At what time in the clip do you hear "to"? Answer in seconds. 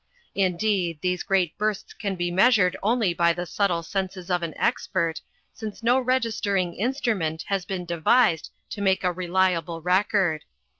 8.71-8.81